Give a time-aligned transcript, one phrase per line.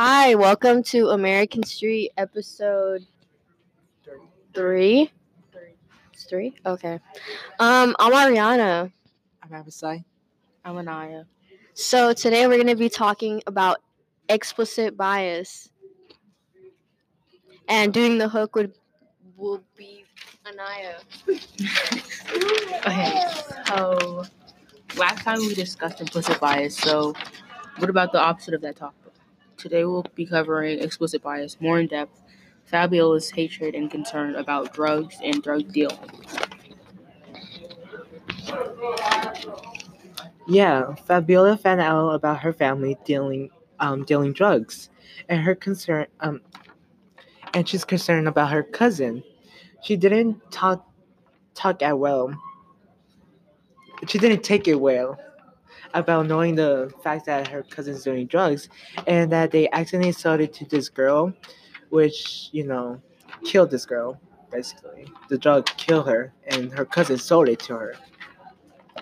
[0.00, 3.04] Hi, welcome to American Street episode
[4.54, 5.10] three.
[6.12, 6.54] It's three?
[6.64, 7.00] Okay.
[7.58, 8.92] Um, I'm Arianna.
[9.42, 10.04] I'm Abisai.
[10.64, 11.24] I'm Anaya.
[11.74, 13.78] So today we're gonna be talking about
[14.28, 15.68] explicit bias.
[17.66, 18.74] And doing the hook would
[19.36, 20.04] will be
[20.46, 20.98] Anaya.
[22.86, 23.20] Okay,
[23.66, 24.22] so
[24.96, 26.76] last time we discussed implicit bias.
[26.76, 27.14] So,
[27.78, 28.97] what about the opposite of that topic?
[29.58, 32.22] Today we'll be covering explicit bias more in depth,
[32.70, 35.98] Fabiola's hatred and concern about drugs and drug dealing.
[40.46, 44.90] Yeah, Fabiola found out about her family dealing um dealing drugs,
[45.28, 46.40] and her concern um,
[47.52, 49.24] and she's concerned about her cousin.
[49.82, 50.88] She didn't talk
[51.54, 52.32] talk at well.
[54.06, 55.18] She didn't take it well
[55.94, 58.68] about knowing the fact that her cousin's doing drugs,
[59.06, 61.32] and that they accidentally sold it to this girl,
[61.90, 63.00] which you know
[63.44, 64.20] killed this girl.
[64.50, 67.94] Basically, the drug killed her, and her cousin sold it to her,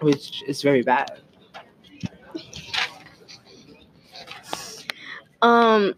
[0.00, 1.20] which is very bad.
[5.42, 5.94] Um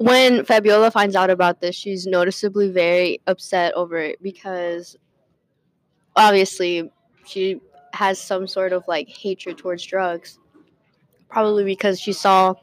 [0.00, 4.96] when Fabiola finds out about this, she's noticeably very upset over it because
[6.16, 6.90] obviously
[7.26, 7.60] she
[7.92, 10.38] has some sort of like hatred towards drugs.
[11.28, 12.54] Probably because she saw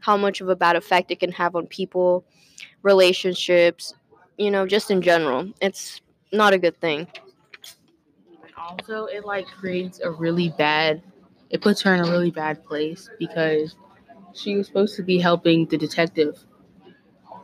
[0.00, 2.24] how much of a bad effect it can have on people,
[2.82, 3.94] relationships,
[4.38, 5.50] you know, just in general.
[5.60, 6.00] It's
[6.32, 7.06] not a good thing.
[8.42, 11.02] And also, it like creates a really bad.
[11.50, 13.76] It puts her in a really bad place because
[14.34, 16.44] she was supposed to be helping the detective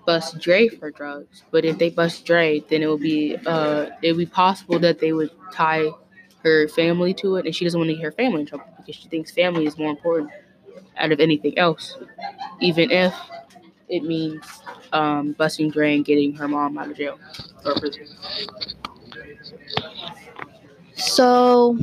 [0.05, 1.45] bust Dray for drugs.
[1.51, 4.99] But if they bust Dray, then it would be uh it would be possible that
[4.99, 5.91] they would tie
[6.43, 8.97] her family to it, and she doesn't want to get her family in trouble because
[8.97, 10.31] she thinks family is more important
[10.97, 11.97] out of anything else,
[12.61, 13.15] even if
[13.89, 14.45] it means
[14.93, 17.19] um, busting Dray and getting her mom out of jail
[17.65, 18.07] or prison.
[20.95, 21.77] So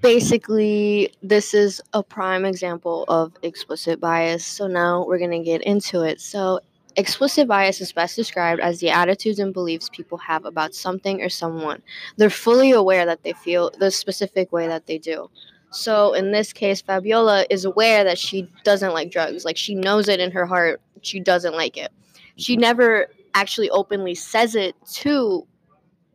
[0.00, 4.44] basically, this is a prime example of explicit bias.
[4.44, 6.20] So now we're going to get into it.
[6.20, 6.60] So,
[6.96, 11.28] explicit bias is best described as the attitudes and beliefs people have about something or
[11.28, 11.82] someone.
[12.16, 15.30] They're fully aware that they feel the specific way that they do.
[15.70, 19.44] So, in this case, Fabiola is aware that she doesn't like drugs.
[19.44, 21.90] Like, she knows it in her heart, she doesn't like it.
[22.36, 25.44] She never actually openly says it to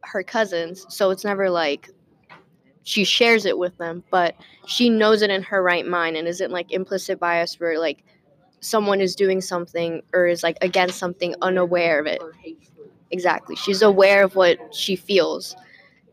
[0.04, 0.86] her cousins.
[0.88, 1.90] So, it's never like
[2.84, 4.36] she shares it with them, but
[4.66, 8.04] she knows it in her right mind and isn't like implicit bias where like
[8.62, 12.22] someone is doing something or is like against something unaware of it.
[13.12, 13.56] Exactly.
[13.56, 15.56] She's aware of what she feels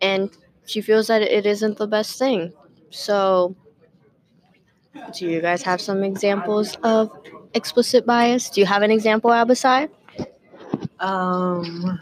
[0.00, 0.30] and
[0.66, 2.52] she feels that it isn't the best thing.
[2.90, 3.54] So
[5.14, 7.10] do you guys have some examples of
[7.54, 8.50] explicit bias?
[8.50, 9.88] Do you have an example, Abisai?
[11.00, 11.98] Um.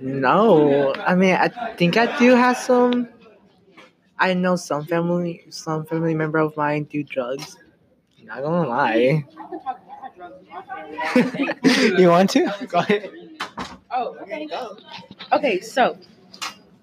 [0.00, 3.08] No, I mean I think I do have some.
[4.18, 7.56] I know some family, some family member of mine do drugs.
[8.22, 9.26] Not gonna lie.
[11.98, 12.66] you want to?
[12.68, 13.10] Go ahead.
[13.90, 14.48] Oh, okay.
[15.32, 15.98] Okay, so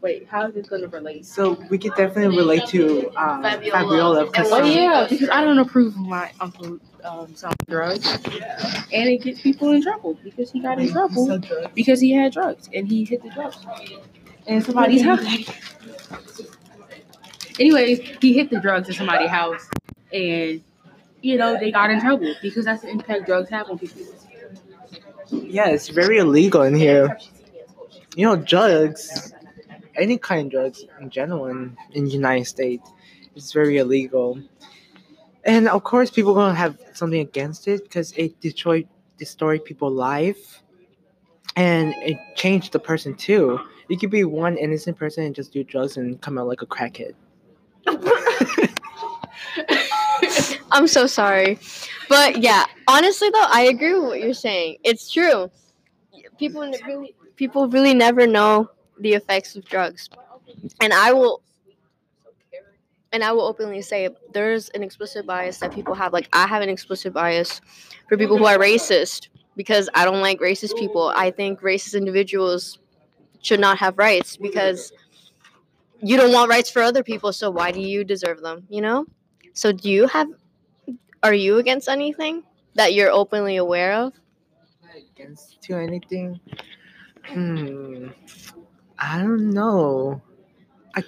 [0.02, 1.26] wait, how is this gonna relate?
[1.26, 3.72] So we could definitely relate to um, Fabiola.
[3.72, 9.10] Fabiola because Oh yeah, because I don't approve of my uncle um, selling drugs, and
[9.10, 11.40] it gets people in trouble because he got in trouble
[11.74, 13.58] because he had drugs and he hit the drugs
[14.48, 15.26] And somebody's house.
[17.62, 19.70] Anyways, he hit the drugs in somebody's house,
[20.12, 20.64] and
[21.22, 24.02] you know they got in trouble because that's the impact drugs have on people.
[25.30, 27.16] yeah, it's very illegal in here.
[28.16, 29.32] You know, drugs,
[29.96, 32.90] any kind of drugs in general in, in the United States,
[33.36, 34.42] it's very illegal.
[35.44, 38.88] And of course, people gonna have something against it because it destroyed
[39.20, 40.64] destroyed people's life,
[41.56, 43.60] and it changed the person too.
[43.88, 46.66] You could be one innocent person and just do drugs and come out like a
[46.66, 47.14] crackhead.
[50.72, 51.60] I'm so sorry.
[52.10, 54.78] But yeah, honestly though, I agree with what you're saying.
[54.84, 55.50] It's true.
[56.38, 58.70] People really people really never know
[59.00, 60.10] the effects of drugs.
[60.80, 61.42] And I will
[63.14, 66.14] and I will openly say there's an explicit bias that people have.
[66.14, 67.62] Like I have an explicit bias
[68.08, 71.12] for people who are racist because I don't like racist people.
[71.16, 72.80] I think racist individuals
[73.42, 74.94] should not have rights because
[76.02, 79.06] you don't want rights for other people, so why do you deserve them, you know?
[79.54, 80.28] So do you have
[81.24, 82.44] are you against anything
[82.76, 84.14] that you're openly aware of?
[85.22, 86.40] against to anything?
[87.26, 88.08] Hmm.
[89.00, 90.22] I don't know.
[90.96, 91.04] I,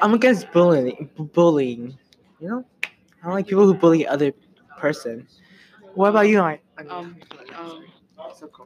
[0.00, 1.10] I'm against bullying.
[1.32, 1.96] Bullying.
[2.40, 2.64] You know.
[2.84, 4.32] I don't like people who bully other
[4.78, 5.26] person.
[5.94, 6.40] What about you?
[6.40, 7.16] I, I Um,
[7.56, 7.84] um,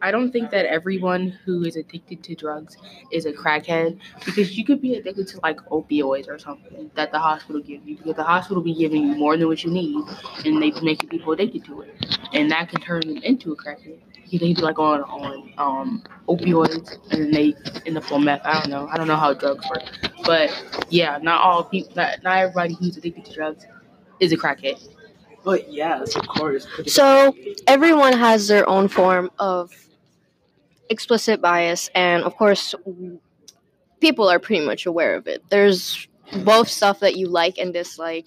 [0.03, 2.77] I don't think that everyone who is addicted to drugs
[3.11, 7.19] is a crackhead because you could be addicted to like opioids or something that the
[7.19, 10.05] hospital gives you because the hospital be giving you more than what you need
[10.45, 13.57] and they be making people addicted to it and that can turn them into a
[13.57, 13.99] crackhead.
[14.31, 17.55] They be like on on um opioids and they
[17.87, 18.43] end up on meth.
[18.45, 18.89] I don't know.
[18.91, 19.85] I don't know how drugs work,
[20.25, 20.51] but
[20.91, 23.67] yeah, not all people, not, not everybody who's addicted to drugs
[24.21, 24.89] is a crackhead.
[25.47, 26.67] But yes, of course.
[26.89, 27.33] So
[27.69, 29.73] everyone has their own form of
[30.91, 32.75] explicit bias, and of course,
[34.01, 35.45] people are pretty much aware of it.
[35.49, 36.09] There's
[36.45, 38.27] both stuff that you like and dislike,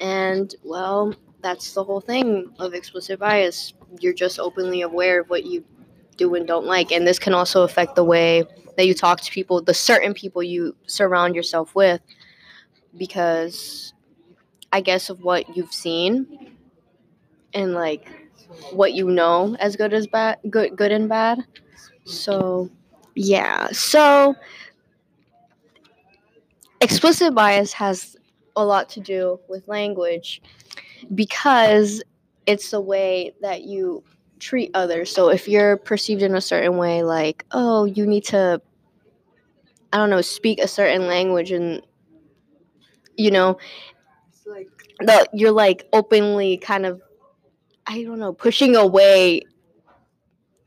[0.00, 3.72] and well, that's the whole thing of explicit bias.
[4.00, 5.64] You're just openly aware of what you
[6.16, 8.42] do and don't like, and this can also affect the way
[8.76, 12.00] that you talk to people, the certain people you surround yourself with,
[12.96, 13.94] because
[14.72, 16.56] I guess of what you've seen
[17.54, 18.08] and like
[18.72, 21.44] what you know as good as bad good good and bad.
[22.04, 22.70] So
[23.14, 23.68] yeah.
[23.72, 24.34] So
[26.80, 28.16] explicit bias has
[28.56, 30.42] a lot to do with language
[31.14, 32.02] because
[32.46, 34.02] it's the way that you
[34.38, 35.12] treat others.
[35.12, 38.60] So if you're perceived in a certain way like, oh, you need to
[39.92, 41.82] I don't know, speak a certain language and
[43.16, 43.58] you know,
[44.50, 44.68] like
[45.00, 47.00] the you're like openly kind of
[47.86, 49.42] I don't know, pushing away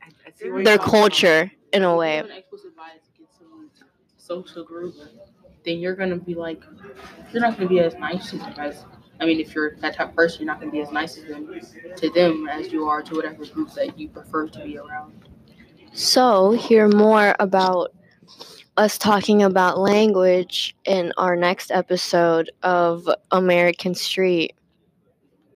[0.02, 1.00] I, I see where you're their coming from.
[1.02, 2.18] culture in a way.
[2.18, 3.84] have explicit bias against someone's
[4.18, 4.96] social group,
[5.66, 6.64] then you're gonna be like,
[7.32, 8.86] you're not gonna be as nice to them as.
[9.20, 11.22] I mean, if you're that type of person, you're not gonna be as nice to
[11.26, 11.60] them,
[11.98, 15.14] to them as you are to whatever group that you prefer to be around.
[15.94, 17.94] So, hear more about
[18.78, 24.56] us talking about language in our next episode of American Street.